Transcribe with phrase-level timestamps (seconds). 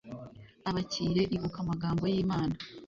[0.69, 2.53] Abakire ibuka amagambo yImana